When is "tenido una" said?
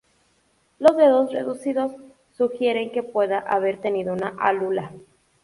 3.81-4.29